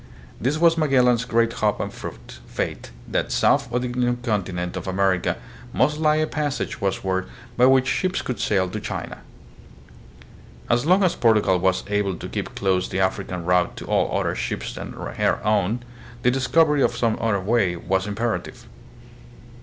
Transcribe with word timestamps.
This 0.41 0.57
was 0.57 0.79
Magellan's 0.79 1.25
great 1.25 1.53
hope 1.53 1.79
and 1.79 1.93
faith, 1.93 2.89
that 3.07 3.31
south 3.31 3.71
of 3.71 3.83
the 3.83 3.89
new 3.89 4.15
continent 4.15 4.75
of 4.75 4.87
America 4.87 5.37
must 5.73 5.99
lie 5.99 6.15
a 6.15 6.25
passage 6.25 6.81
west 6.81 7.03
ward, 7.03 7.27
by 7.55 7.67
which 7.67 7.85
ships 7.85 8.23
could 8.23 8.39
sail 8.39 8.67
to 8.67 8.79
China. 8.79 9.19
As 10.71 10.87
long 10.87 11.03
as 11.03 11.13
Portugal 11.13 11.59
was 11.59 11.83
able 11.87 12.15
to 12.15 12.27
keep 12.27 12.55
closed 12.55 12.89
the 12.89 12.99
African 12.99 13.45
route 13.45 13.77
to 13.77 13.85
all 13.85 14.19
other 14.19 14.33
ships 14.33 14.73
than 14.73 14.93
her 14.93 15.39
own, 15.45 15.81
the 16.23 16.31
discovery 16.31 16.81
of 16.81 16.97
some 16.97 17.15
other 17.21 17.39
way 17.39 17.75
was 17.75 18.07
imperative. 18.07 18.65